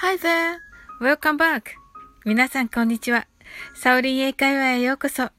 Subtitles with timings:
[0.00, 0.58] Hi there!
[1.00, 1.62] Welcome back!
[2.26, 3.26] 皆さんこんにちは。
[3.74, 5.30] サオリン英会話へようこそ。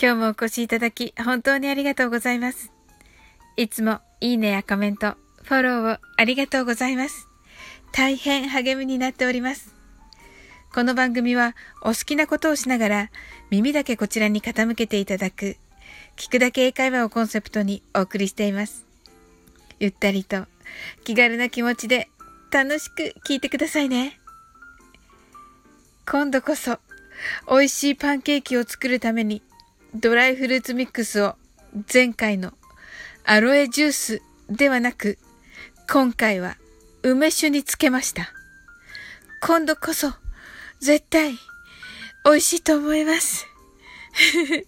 [0.00, 2.70] 今日もお越しいただき本当にありがとうございます。
[3.56, 7.26] いつもいいねやコメント、フォローをありがとうございます。
[7.90, 9.74] 大変励みになっております。
[10.72, 13.10] この番組はお好きなことをしながら
[13.50, 15.56] 耳だけこちらに傾けていただく
[16.14, 18.86] 聞くだけ英会話をコンセプトにお送りしています。
[19.80, 20.46] ゆったりと
[21.02, 22.08] 気軽な気持ちで
[22.50, 24.20] 楽しく聞いてくださいね。
[26.08, 26.78] 今度こそ、
[27.48, 29.42] 美味しいパンケーキを作るために、
[29.94, 31.34] ドライフルーツミックスを
[31.92, 32.52] 前回の
[33.24, 35.18] アロエジュースではなく、
[35.90, 36.56] 今回は
[37.02, 38.32] 梅酒につけました。
[39.42, 40.12] 今度こそ、
[40.80, 41.32] 絶対、
[42.24, 43.46] 美味しいと思います。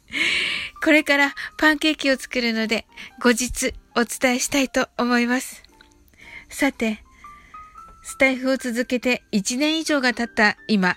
[0.83, 2.87] これからパンケーキを作るので、
[3.21, 5.63] 後日お伝えしたいと思います。
[6.49, 7.03] さて、
[8.03, 10.97] スタイフを続けて1年以上が経った今、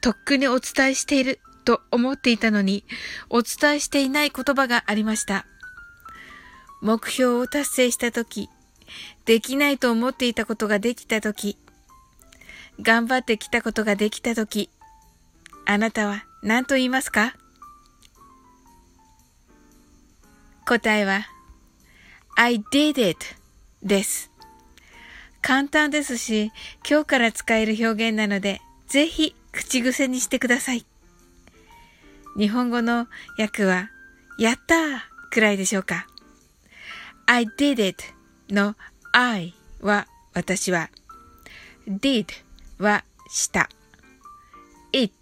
[0.00, 2.84] とっくにお伝えしていると思っていたのに、
[3.30, 5.46] お伝えしていない言葉がありました。
[6.80, 8.50] 目標を達成したとき、
[9.24, 11.56] できないと思っていたことができたとき、
[12.80, 14.68] 頑張ってきたことができたとき、
[15.64, 17.34] あなたは何と言いますか？
[20.66, 21.26] 答えは、
[22.36, 23.18] I did it
[23.82, 24.33] です。
[25.44, 26.52] 簡単ですし、
[26.88, 30.86] 今日から使える表現なので、ぜひ口癖にしてください。
[32.38, 33.90] 日本語の訳は、
[34.38, 35.00] やったー
[35.30, 36.06] くらいでしょうか。
[37.26, 38.02] I did it
[38.48, 38.74] の
[39.12, 40.88] I は私は、
[41.86, 42.24] did
[42.78, 43.68] はした、
[44.92, 45.12] it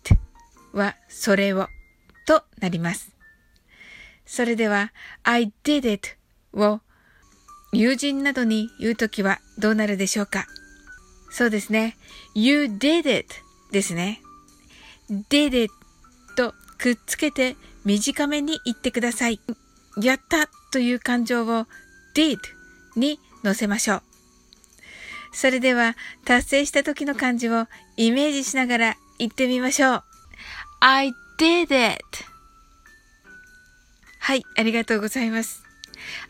[0.72, 1.66] はそれを
[2.28, 3.10] となります。
[4.24, 4.92] それでは、
[5.24, 6.10] I did it
[6.52, 6.80] を
[7.74, 10.46] 友人などに言うときはどうなるでしょうか？
[11.30, 11.96] そうですね。
[12.34, 13.34] You did it
[13.70, 14.20] ですね。
[15.10, 15.72] did it
[16.36, 17.56] とくっつけて
[17.86, 19.40] 短めに言ってください。
[20.00, 21.66] やったという感情を
[22.14, 22.38] did
[22.94, 24.02] に乗せましょう。
[25.32, 25.96] それでは
[26.26, 27.66] 達成した時の感じを
[27.96, 30.04] イメージしながら言ってみましょう。
[30.80, 32.02] I did it
[34.18, 35.62] はい、ありがとうございます。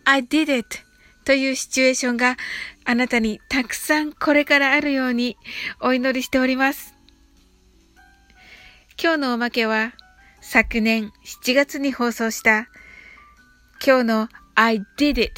[0.05, 0.79] I did it
[1.25, 2.37] というシチュエーションが
[2.85, 5.37] あなたにたくさんこれからあるように
[5.81, 6.95] お祈りしております。
[9.03, 9.93] 今日のおまけは
[10.41, 12.69] 昨年7月に放送した
[13.85, 15.33] 今日の I did it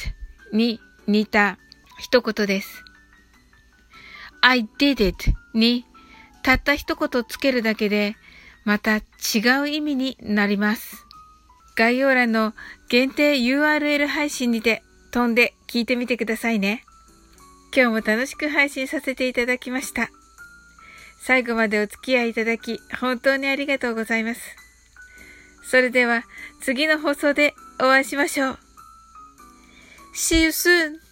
[0.52, 1.58] に似た
[1.98, 2.84] 一言です。
[4.40, 5.84] I did it に
[6.42, 8.16] たった一言つけるだけで
[8.64, 9.02] また違
[9.62, 11.04] う意味になります。
[11.76, 12.54] 概要欄の
[12.88, 14.82] 限定 URL 配信にて
[15.14, 16.82] 飛んで聞いてみてくださいね。
[17.72, 20.10] 今日も楽しく配信させていただきました。
[21.20, 24.40] 最後までお付き合いいただき、本当にありがとうございます。
[25.70, 26.24] それでは、
[26.60, 28.58] 次の放送でお会いしましょう。
[30.16, 31.03] See you soon!